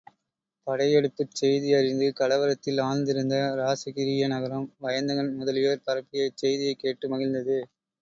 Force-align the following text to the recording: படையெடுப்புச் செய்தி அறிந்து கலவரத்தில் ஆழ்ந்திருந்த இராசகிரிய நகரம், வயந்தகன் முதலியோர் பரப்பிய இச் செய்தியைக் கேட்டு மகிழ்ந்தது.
படையெடுப்புச் 0.67 1.35
செய்தி 1.39 1.69
அறிந்து 1.73 2.07
கலவரத்தில் 2.13 2.81
ஆழ்ந்திருந்த 2.87 3.35
இராசகிரிய 3.53 4.33
நகரம், 4.35 4.67
வயந்தகன் 4.81 5.33
முதலியோர் 5.39 5.87
பரப்பிய 5.87 6.29
இச் 6.31 6.43
செய்தியைக் 6.43 6.83
கேட்டு 6.83 7.07
மகிழ்ந்தது. 7.09 7.59